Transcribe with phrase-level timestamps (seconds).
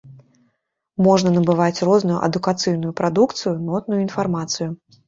[1.09, 4.69] Можна набываць розную адукацыйную прадукцыю, нотную інфармацыю.